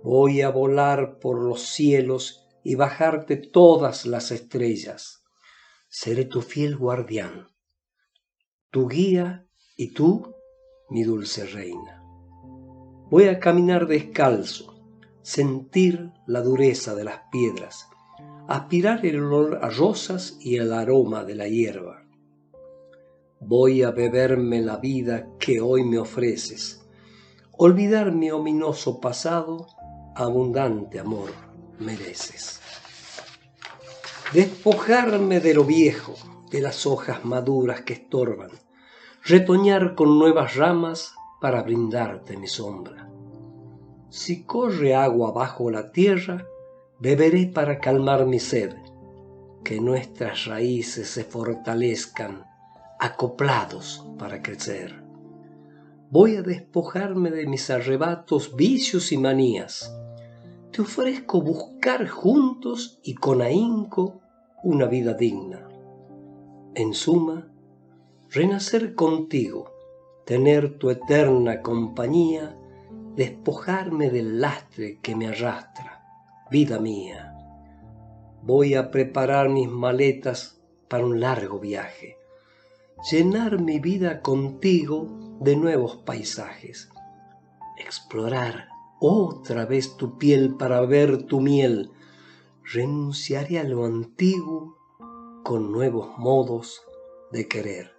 [0.02, 5.22] Voy a volar por los cielos y bajarte todas las estrellas.
[5.90, 7.50] Seré tu fiel guardián,
[8.72, 10.34] tu guía y tú,
[10.90, 12.02] mi dulce reina.
[13.10, 14.69] Voy a caminar descalzo,
[15.30, 17.88] sentir la dureza de las piedras,
[18.48, 22.04] aspirar el olor a rosas y el aroma de la hierba.
[23.40, 26.84] Voy a beberme la vida que hoy me ofreces,
[27.52, 29.68] olvidar mi ominoso pasado,
[30.16, 31.30] abundante amor
[31.78, 32.60] mereces.
[34.34, 36.16] Despojarme de lo viejo,
[36.50, 38.50] de las hojas maduras que estorban,
[39.24, 43.10] retoñar con nuevas ramas para brindarte mi sombra.
[44.10, 46.46] Si corre agua bajo la tierra,
[47.00, 48.76] beberé para calmar mi sed,
[49.64, 52.44] que nuestras raíces se fortalezcan,
[53.00, 55.04] acoplados para crecer.
[56.10, 59.96] Voy a despojarme de mis arrebatos, vicios y manías.
[60.72, 64.20] Te ofrezco buscar juntos y con ahínco
[64.64, 65.70] una vida digna.
[66.74, 67.52] En suma,
[68.30, 69.72] renacer contigo,
[70.26, 72.59] tener tu eterna compañía,
[73.16, 76.00] despojarme del lastre que me arrastra
[76.52, 77.36] vida mía,
[78.42, 82.18] voy a preparar mis maletas para un largo viaje,
[83.12, 85.08] llenar mi vida contigo
[85.40, 86.90] de nuevos paisajes,
[87.78, 88.70] explorar
[89.00, 91.92] otra vez tu piel para ver tu miel,
[92.64, 94.78] renunciaré a lo antiguo
[95.44, 96.82] con nuevos modos
[97.32, 97.92] de querer.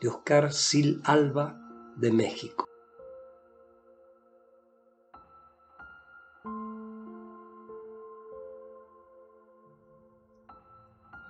[0.00, 1.60] De Oscar Sil Alba
[1.96, 2.71] de México.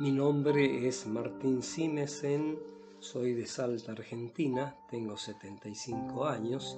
[0.03, 2.59] Mi nombre es Martín Simesen,
[2.99, 6.77] soy de Salta, Argentina, tengo 75 años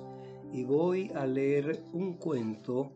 [0.52, 2.92] y voy a leer un cuento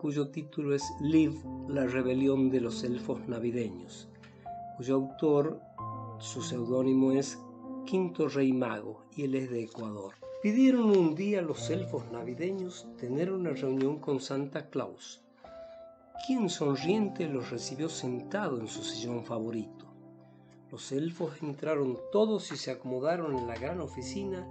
[0.00, 1.34] cuyo título es Liv,
[1.66, 4.08] la rebelión de los elfos navideños,
[4.76, 5.60] cuyo autor,
[6.20, 7.36] su seudónimo es
[7.86, 10.14] Quinto Rey Mago y él es de Ecuador.
[10.40, 15.20] Pidieron un día los elfos navideños tener una reunión con Santa Claus
[16.26, 19.86] quien sonriente los recibió sentado en su sillón favorito.
[20.70, 24.46] Los elfos entraron todos y se acomodaron en la gran oficina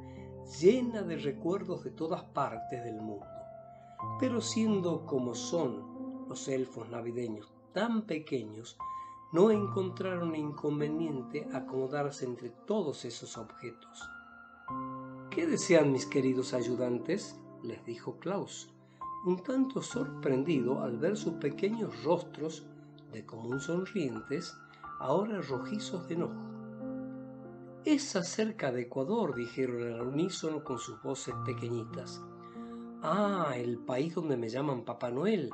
[0.59, 3.25] llena de recuerdos de todas partes del mundo.
[4.19, 8.77] Pero siendo como son los elfos navideños tan pequeños,
[9.31, 14.09] no encontraron inconveniente acomodarse entre todos esos objetos.
[15.29, 17.39] ¿Qué desean mis queridos ayudantes?
[17.61, 18.69] les dijo Klaus,
[19.25, 22.65] un tanto sorprendido al ver sus pequeños rostros,
[23.11, 24.55] de común sonrientes,
[24.99, 26.49] ahora rojizos de enojo.
[27.85, 32.21] Es acerca de Ecuador, dijeron al unísono con sus voces pequeñitas.
[33.01, 35.49] Ah, el país donde me llaman Papá Noel.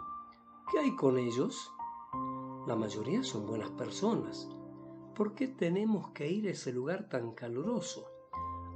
[0.71, 1.71] ¿Qué hay con ellos?
[2.67, 4.49] La mayoría son buenas personas.
[5.13, 8.05] ¿Por qué tenemos que ir a ese lugar tan caluroso?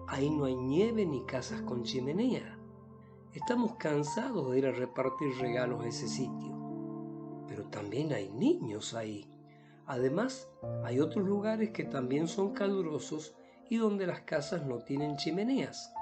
[0.08, 2.59] Ahí no hay nieve ni casas con chimenea.
[3.34, 7.46] Estamos cansados de ir a repartir regalos a ese sitio.
[7.48, 9.30] Pero también hay niños ahí.
[9.86, 10.50] Además,
[10.84, 13.36] hay otros lugares que también son calurosos
[13.70, 15.94] y donde las casas no tienen chimeneas.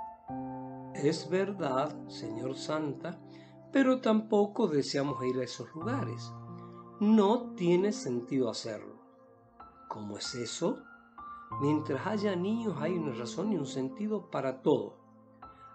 [0.93, 3.19] Es verdad, señor Santa,
[3.73, 6.31] pero tampoco deseamos ir a esos lugares.
[7.01, 9.01] No tiene sentido hacerlo.
[9.89, 10.79] ¿Cómo es eso?
[11.61, 14.96] Mientras haya niños hay una razón y un sentido para todo.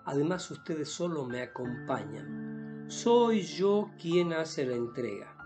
[0.04, 2.86] Además ustedes solo me acompañan.
[2.88, 5.36] Soy yo quien hace la entrega.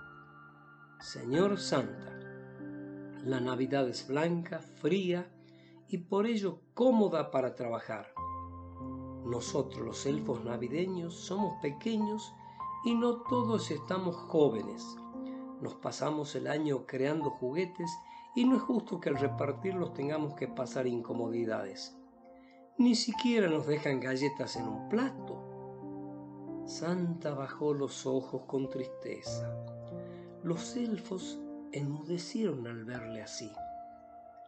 [0.99, 2.19] Señor Santa,
[3.25, 5.31] la Navidad es blanca, fría
[5.89, 8.13] y por ello cómoda para trabajar.
[9.25, 12.33] Nosotros los elfos navideños somos pequeños
[12.85, 14.97] y no todos estamos jóvenes.
[15.61, 17.91] Nos pasamos el año creando juguetes
[18.35, 21.97] y no es justo que al repartirlos tengamos que pasar incomodidades.
[22.79, 26.63] Ni siquiera nos dejan galletas en un plato.
[26.67, 29.51] Santa bajó los ojos con tristeza.
[30.43, 31.39] Los elfos
[31.73, 33.51] enmudecieron al verle así.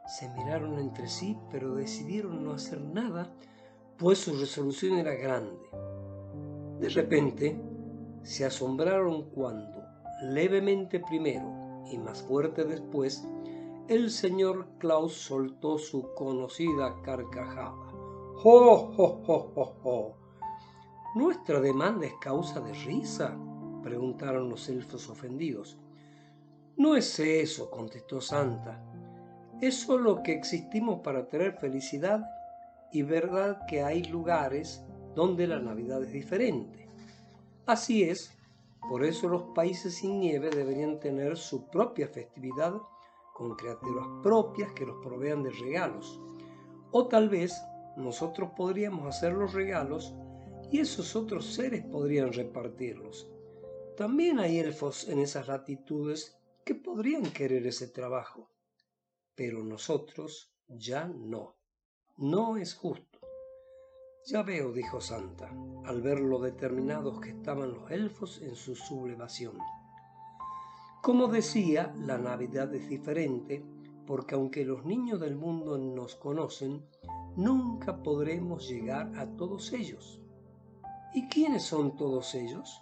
[0.07, 3.33] Se miraron entre sí, pero decidieron no hacer nada,
[3.97, 5.67] pues su resolución era grande.
[6.81, 7.59] De repente,
[8.23, 9.83] se asombraron cuando,
[10.23, 13.27] levemente primero y más fuerte después,
[13.89, 17.88] el señor Klaus soltó su conocida carcajada.
[18.41, 20.17] ¡Jo, jo, jo, jo!
[21.17, 23.37] ¿Nuestra demanda es causa de risa?
[23.83, 25.77] preguntaron los elfos ofendidos.
[26.77, 28.81] No es eso, contestó Santa.
[29.61, 32.25] Es solo que existimos para traer felicidad
[32.93, 34.85] y verdad que hay lugares
[35.17, 36.89] donde la Navidad es diferente.
[37.67, 38.31] Así es,
[38.89, 42.75] por eso los países sin nieve deberían tener su propia festividad
[43.35, 46.21] con criaturas propias que los provean de regalos.
[46.93, 47.53] O tal vez
[47.99, 50.15] nosotros podríamos hacer los regalos
[50.71, 53.31] y esos otros seres podrían repartirlos.
[53.97, 58.49] También hay elfos en esas latitudes que podrían querer ese trabajo
[59.39, 61.55] pero nosotros ya no.
[62.17, 63.21] No es justo.
[64.27, 65.49] Ya veo, dijo Santa,
[65.85, 69.57] al ver lo determinados que estaban los elfos en su sublevación.
[71.01, 73.65] Como decía, la Navidad es diferente
[74.09, 76.83] porque aunque los niños del mundo nos conocen,
[77.37, 80.23] nunca podremos llegar a todos ellos.
[81.13, 82.81] ¿Y quiénes son todos ellos?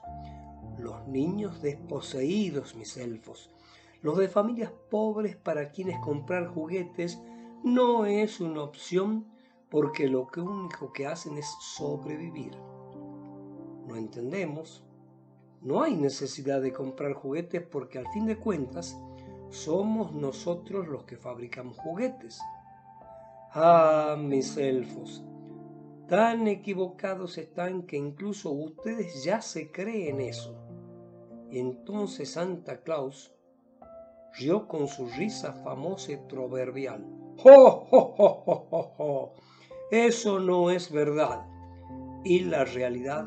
[0.79, 3.51] Los niños desposeídos, mis elfos,
[4.03, 7.21] los de familias pobres para quienes comprar juguetes
[7.65, 9.27] no es una opción
[9.69, 12.57] porque lo único que hacen es sobrevivir.
[13.89, 14.85] No entendemos.
[15.61, 18.97] No hay necesidad de comprar juguetes porque al fin de cuentas
[19.57, 22.41] somos nosotros los que fabricamos juguetes.
[23.53, 25.25] Ah, mis elfos,
[26.09, 30.55] tan equivocados están que incluso ustedes ya se creen eso.
[31.51, 33.33] Entonces Santa Claus
[34.39, 37.07] rió con su risa famosa y proverbial.
[37.39, 39.35] ¡Jo, jo, jo, jo, jo!
[39.91, 41.47] Eso no es verdad.
[42.25, 43.27] Y la realidad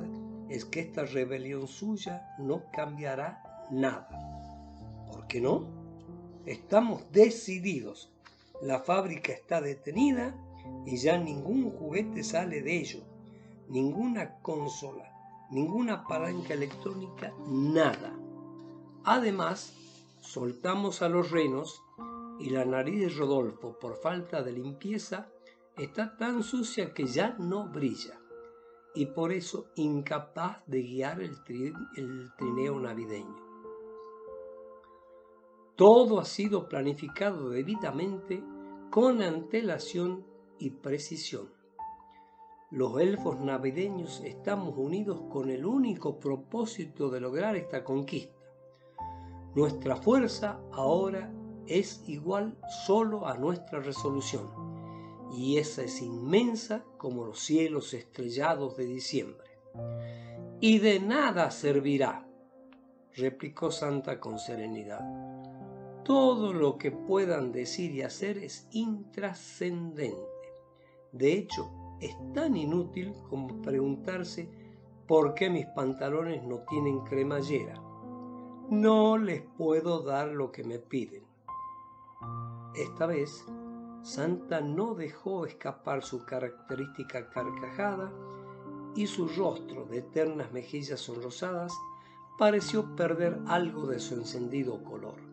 [0.50, 4.10] es que esta rebelión suya no cambiará nada.
[5.12, 5.79] ¿Por qué no?
[6.50, 8.10] Estamos decididos.
[8.60, 10.36] La fábrica está detenida
[10.84, 13.02] y ya ningún juguete sale de ello.
[13.68, 15.12] Ninguna consola,
[15.52, 18.18] ninguna palanca electrónica, nada.
[19.04, 19.76] Además,
[20.22, 21.84] soltamos a los renos
[22.40, 25.30] y la nariz de Rodolfo, por falta de limpieza,
[25.78, 28.20] está tan sucia que ya no brilla
[28.96, 31.38] y por eso incapaz de guiar el,
[32.40, 33.49] trineo navideño.
[35.80, 38.44] Todo ha sido planificado debidamente
[38.92, 40.24] con antelación
[40.60, 41.50] y precisión.
[42.70, 48.40] Los elfos navideños estamos unidos con el único propósito de lograr esta conquista
[49.56, 51.34] nuestra fuerza ahora
[51.66, 52.56] es igual
[52.86, 54.48] solo a nuestra resolución,
[55.32, 59.50] y esa es inmensa como los cielos estrellados de diciembre.
[60.62, 62.28] Y de nada servirá,
[63.16, 65.02] replicó Santa con serenidad.
[66.04, 70.18] Todo lo que puedan decir y hacer es intrascendente.
[71.12, 71.70] De hecho,
[72.00, 74.50] es tan inútil como preguntarse
[75.08, 77.82] por qué mis pantalones no tienen cremallera.
[78.70, 81.24] No les puedo dar lo que me piden.
[82.76, 83.44] Esta vez,
[84.04, 88.12] Santa no dejó escapar su característica carcajada
[88.96, 91.74] y su rostro de eternas mejillas sonrosadas
[92.38, 95.29] pareció perder algo de su encendido color.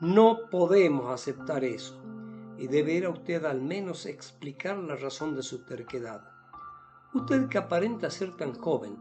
[0.00, 2.00] No podemos aceptar eso
[2.56, 6.22] y deberá usted al menos explicar la razón de su terquedad.
[7.14, 8.96] Usted que aparenta ser tan joven,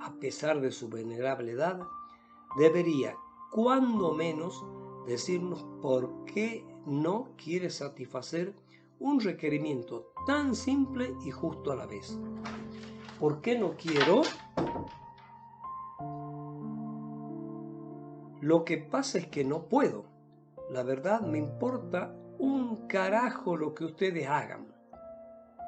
[0.00, 1.82] a pesar de su venerable edad,
[2.56, 3.16] debería,
[3.50, 4.64] cuando menos,
[5.06, 8.54] decirnos por qué no quiere satisfacer
[8.98, 12.18] un requerimiento tan simple y justo a la vez.
[13.18, 14.22] ¿Por qué no quiero?
[18.40, 20.19] Lo que pasa es que no puedo.
[20.70, 24.68] La verdad me importa un carajo lo que ustedes hagan.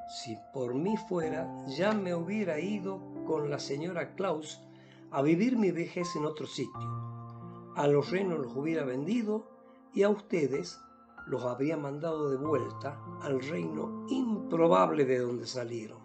[0.08, 4.62] Si por mí fuera, ya me hubiera ido con la señora Klaus
[5.10, 7.72] a vivir mi vejez en otro sitio.
[7.74, 9.50] A los renos los hubiera vendido
[9.92, 10.78] y a ustedes
[11.26, 15.98] los habría mandado de vuelta al reino improbable de donde salieron.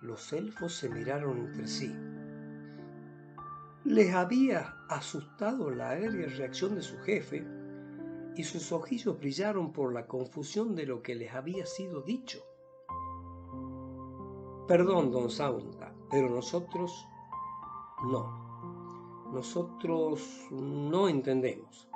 [0.00, 1.94] Los elfos se miraron entre sí.
[3.84, 7.46] Les había asustado la aérea reacción de su jefe
[8.36, 12.44] y sus ojillos brillaron por la confusión de lo que les había sido dicho.
[14.68, 17.08] Perdón, don Saunta, pero nosotros
[18.04, 19.30] no.
[19.32, 21.88] Nosotros no entendemos.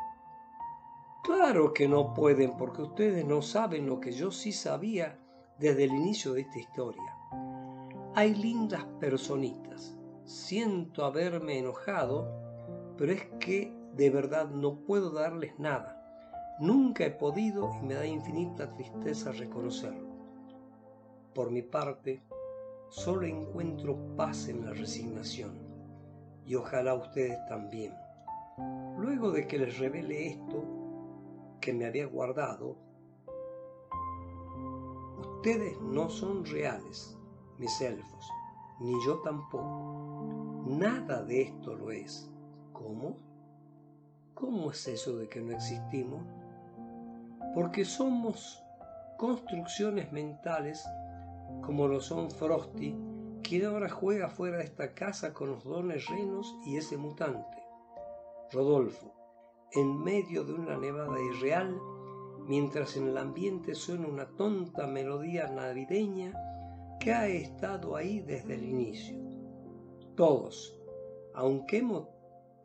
[1.23, 5.19] Claro que no pueden porque ustedes no saben lo que yo sí sabía
[5.59, 7.17] desde el inicio de esta historia.
[8.15, 9.97] Hay lindas personitas.
[10.25, 12.29] Siento haberme enojado,
[12.97, 16.01] pero es que de verdad no puedo darles nada.
[16.61, 20.09] Nunca he podido y me da infinita tristeza reconocerlo.
[21.35, 22.23] Por mi parte,
[22.89, 25.59] solo encuentro paz en la resignación
[26.47, 27.95] y ojalá ustedes también.
[28.97, 30.65] Luego de que les revele esto
[31.61, 32.77] que me había guardado,
[35.19, 37.19] ustedes no son reales,
[37.59, 38.31] mis elfos,
[38.81, 40.65] ni yo tampoco.
[40.67, 42.31] Nada de esto lo es.
[42.73, 43.17] ¿Cómo?
[44.35, 46.23] ¿Cómo es eso de que no existimos?
[47.55, 48.63] porque somos
[49.17, 50.85] construcciones mentales
[51.63, 52.97] como lo son Frosty,
[53.43, 57.63] quien ahora juega fuera de esta casa con los dones renos y ese mutante.
[58.51, 59.15] Rodolfo,
[59.73, 61.79] en medio de una nevada irreal,
[62.41, 66.33] mientras en el ambiente suena una tonta melodía navideña
[67.05, 69.15] que ha estado ahí desde el inicio.
[70.17, 70.75] Todos,
[71.35, 71.85] aunque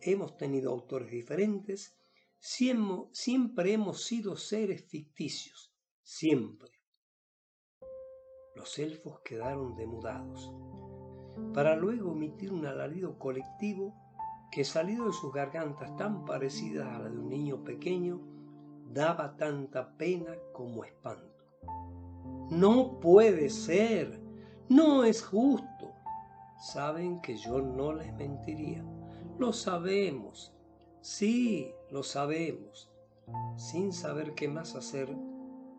[0.02, 1.94] hemos, tenido autores diferentes,
[2.40, 6.72] siempre hemos sido seres ficticios, siempre.
[8.56, 10.54] Los elfos quedaron demudados,
[11.54, 13.94] para luego emitir un alarido colectivo
[14.54, 18.22] que salido de sus gargantas tan parecidas a la de un niño pequeño,
[18.86, 21.30] daba tanta pena como espanto.
[22.50, 24.19] No puede ser,
[24.70, 25.94] no es justo.
[26.60, 28.84] Saben que yo no les mentiría,
[29.38, 30.54] lo sabemos,
[31.02, 32.92] Sí, lo sabemos.
[33.56, 35.16] Sin saber qué más hacer,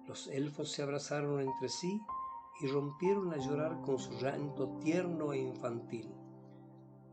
[0.06, 2.00] los elfos se abrazaron entre sí
[2.62, 6.10] y rompieron a llorar con su llanto tierno e infantil.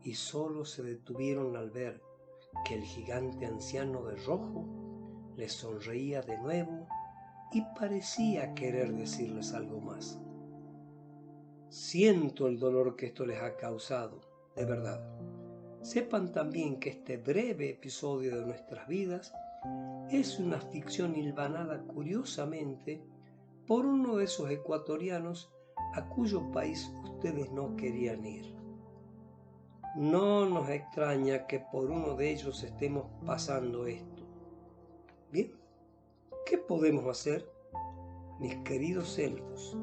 [0.02, 2.02] Y solo se detuvieron al ver
[2.64, 4.64] que el gigante anciano de rojo
[5.36, 6.86] les sonreía de nuevo
[7.52, 10.18] y parecía querer decirles algo más.
[11.70, 14.20] Siento el dolor que esto les ha causado,
[14.56, 15.02] de verdad.
[15.82, 19.34] Sepan también que este breve episodio de nuestras vidas
[20.10, 23.02] es una ficción hilvanada curiosamente
[23.66, 25.52] por uno de esos ecuatorianos
[25.92, 28.54] a cuyo país ustedes no querían ir.
[29.94, 34.26] No nos extraña que por uno de ellos estemos pasando esto.
[35.30, 35.52] Bien,
[36.46, 37.46] ¿qué podemos hacer?
[38.38, 39.76] Mis queridos elfos,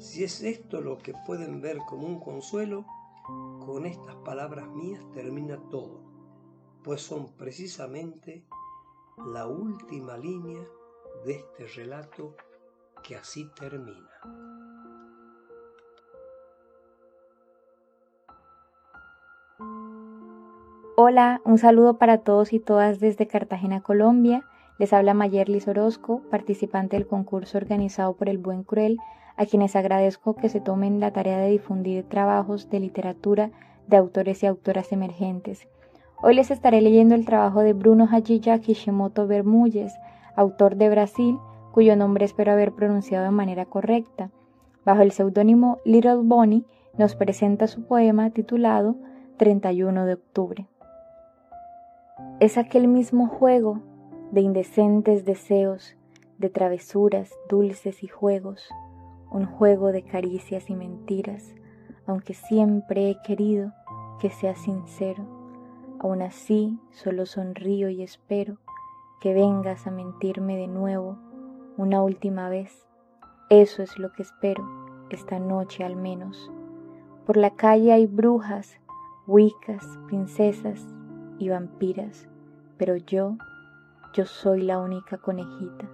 [0.00, 2.86] si es esto lo que pueden ver como un consuelo,
[3.64, 6.00] con estas palabras mías termina todo,
[6.82, 8.42] pues son precisamente
[9.26, 10.62] la última línea
[11.26, 12.34] de este relato
[13.04, 14.08] que así termina.
[20.96, 24.46] Hola, un saludo para todos y todas desde Cartagena, Colombia.
[24.78, 28.98] Les habla Mayerlis Orozco, participante del concurso organizado por El Buen Cruel
[29.40, 33.50] a quienes agradezco que se tomen la tarea de difundir trabajos de literatura
[33.86, 35.66] de autores y autoras emergentes.
[36.22, 39.94] Hoy les estaré leyendo el trabajo de Bruno Hajiya Kishimoto Bermúdez,
[40.36, 41.38] autor de Brasil,
[41.72, 44.30] cuyo nombre espero haber pronunciado de manera correcta.
[44.84, 46.66] Bajo el seudónimo Little Bonnie,
[46.98, 48.96] nos presenta su poema titulado
[49.38, 50.66] 31 de octubre.
[52.40, 53.80] Es aquel mismo juego
[54.32, 55.96] de indecentes deseos,
[56.36, 58.68] de travesuras, dulces y juegos,
[59.30, 61.54] un juego de caricias y mentiras,
[62.06, 63.72] aunque siempre he querido
[64.20, 65.24] que sea sincero.
[66.00, 68.58] Aún así, solo sonrío y espero
[69.20, 71.18] que vengas a mentirme de nuevo
[71.76, 72.86] una última vez.
[73.50, 74.66] Eso es lo que espero,
[75.10, 76.50] esta noche al menos.
[77.26, 78.80] Por la calle hay brujas,
[79.26, 80.86] wicas, princesas
[81.38, 82.28] y vampiras,
[82.76, 83.36] pero yo,
[84.14, 85.88] yo soy la única conejita,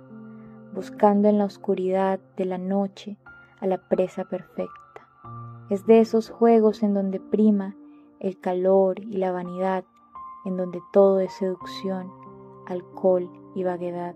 [0.75, 3.19] buscando en la oscuridad de la noche
[3.67, 4.71] la presa perfecta.
[5.71, 7.77] Es de esos juegos en donde prima
[8.21, 9.85] el calor y la vanidad,
[10.45, 12.11] en donde todo es seducción,
[12.67, 14.15] alcohol y vaguedad.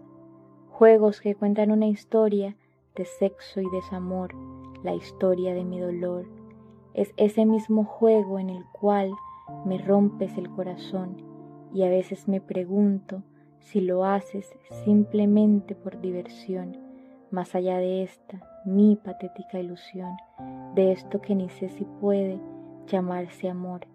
[0.70, 2.56] Juegos que cuentan una historia
[2.94, 4.34] de sexo y desamor,
[4.82, 6.26] la historia de mi dolor,
[6.94, 9.10] es ese mismo juego en el cual
[9.64, 11.16] me rompes el corazón
[11.72, 13.22] y a veces me pregunto
[13.58, 14.52] si lo haces
[14.84, 16.76] simplemente por diversión,
[17.30, 20.16] más allá de esta, mi patética ilusión,
[20.74, 22.40] de esto que ni sé si puede
[22.86, 23.86] llamarse amor.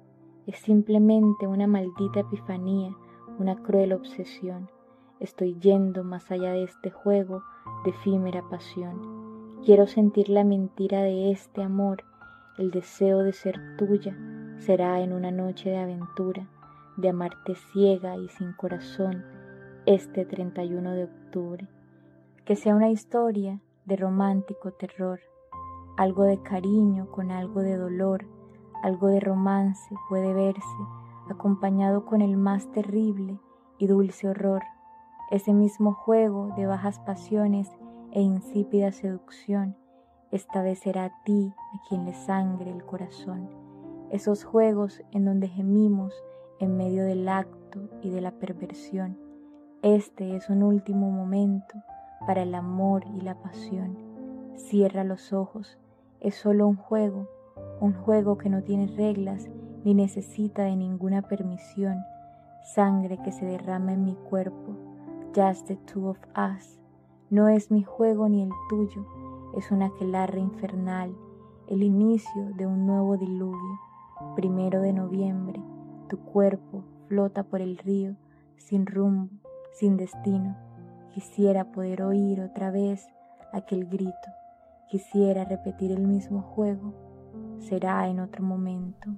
[0.47, 2.91] Es simplemente una maldita epifanía,
[3.39, 4.69] una cruel obsesión.
[5.19, 7.41] Estoy yendo más allá de este juego
[7.83, 9.61] de efímera pasión.
[9.63, 12.03] Quiero sentir la mentira de este amor
[12.57, 14.17] el deseo de ser tuya
[14.59, 16.47] será en una noche de aventura,
[16.95, 19.25] de amarte ciega y sin corazón
[19.85, 21.67] este 31 de octubre.
[22.45, 25.19] Que sea una historia de romántico terror,
[25.97, 28.25] algo de cariño con algo de dolor,
[28.83, 30.61] algo de romance puede verse
[31.29, 33.39] acompañado con el más terrible
[33.77, 34.61] y dulce horror,
[35.31, 37.71] ese mismo juego de bajas pasiones
[38.11, 39.75] e insípida seducción
[40.35, 43.49] esta vez será a ti a quien le sangre el corazón.
[44.11, 46.13] Esos juegos en donde gemimos
[46.59, 49.17] en medio del acto y de la perversión.
[49.81, 51.75] Este es un último momento
[52.25, 53.97] para el amor y la pasión.
[54.55, 55.77] Cierra los ojos.
[56.19, 57.27] Es solo un juego,
[57.79, 59.47] un juego que no tiene reglas
[59.83, 61.97] ni necesita de ninguna permisión.
[62.63, 64.75] Sangre que se derrama en mi cuerpo.
[65.35, 66.79] Just the two of us.
[67.29, 69.05] No es mi juego ni el tuyo
[69.55, 71.15] es un aquelarre infernal,
[71.67, 73.79] el inicio de un nuevo diluvio.
[74.35, 75.61] Primero de noviembre,
[76.09, 78.15] tu cuerpo flota por el río,
[78.57, 79.29] sin rumbo,
[79.71, 80.57] sin destino.
[81.15, 83.07] Quisiera poder oír otra vez
[83.53, 84.11] aquel grito.
[84.89, 86.93] Quisiera repetir el mismo juego.
[87.57, 89.15] Será en otro momento.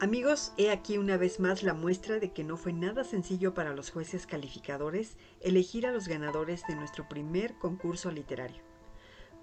[0.00, 3.74] Amigos, he aquí una vez más la muestra de que no fue nada sencillo para
[3.74, 8.62] los jueces calificadores elegir a los ganadores de nuestro primer concurso literario.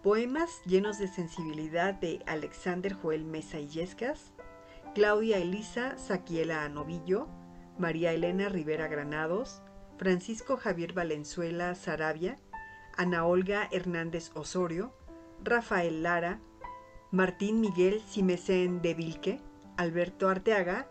[0.01, 4.33] Poemas llenos de sensibilidad de Alexander Joel Mesa Illescas,
[4.95, 7.27] Claudia Elisa Saquiela Novillo,
[7.78, 9.61] María Elena Rivera Granados,
[9.97, 12.38] Francisco Javier Valenzuela Sarabia,
[12.95, 14.93] Ana Olga Hernández Osorio,
[15.43, 16.39] Rafael Lara,
[17.11, 19.41] Martín Miguel Simecén de Vilque,
[19.78, 20.88] Alberto Arteaga,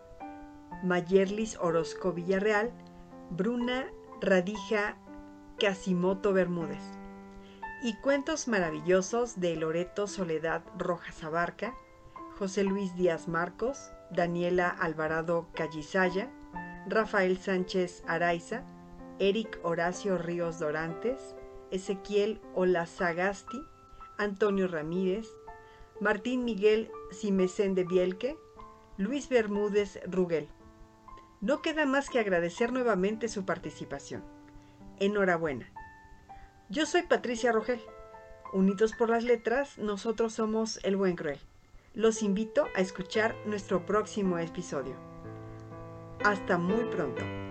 [0.83, 2.71] Mayerlis Orozco Villarreal,
[3.29, 3.87] Bruna
[4.21, 4.97] Radija
[5.59, 6.83] Casimoto Bermúdez.
[7.81, 11.73] Y cuentos maravillosos de Loreto Soledad Rojas Abarca,
[12.37, 16.29] José Luis Díaz Marcos, Daniela Alvarado Callisaya,
[16.87, 18.63] Rafael Sánchez Araiza,
[19.19, 21.35] Eric Horacio Ríos Dorantes,
[21.71, 23.61] Ezequiel Olazagasti,
[24.17, 25.27] Antonio Ramírez,
[25.99, 28.37] Martín Miguel Simecén de Bielque,
[28.97, 30.49] Luis Bermúdez Rugel.
[31.41, 34.23] No queda más que agradecer nuevamente su participación.
[34.99, 35.71] Enhorabuena.
[36.69, 37.81] Yo soy Patricia Rogel.
[38.51, 41.39] Unidos por las letras, nosotros somos El Buen Cruel.
[41.93, 45.12] Los invito a escuchar nuestro próximo episodio.
[46.23, 47.42] Hasta muy pronto.